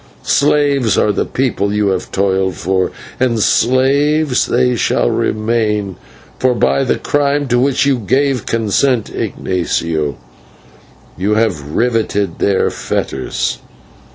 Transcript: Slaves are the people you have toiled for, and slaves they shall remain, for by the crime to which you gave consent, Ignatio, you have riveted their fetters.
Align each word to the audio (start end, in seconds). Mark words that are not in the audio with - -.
Slaves 0.23 0.97
are 0.97 1.11
the 1.11 1.27
people 1.27 1.71
you 1.71 1.89
have 1.89 2.11
toiled 2.11 2.55
for, 2.55 2.91
and 3.19 3.39
slaves 3.39 4.47
they 4.47 4.75
shall 4.75 5.11
remain, 5.11 5.95
for 6.39 6.55
by 6.55 6.83
the 6.83 6.95
crime 6.97 7.47
to 7.49 7.59
which 7.59 7.85
you 7.85 7.99
gave 7.99 8.47
consent, 8.47 9.11
Ignatio, 9.13 10.17
you 11.19 11.35
have 11.35 11.75
riveted 11.75 12.39
their 12.39 12.71
fetters. 12.71 13.59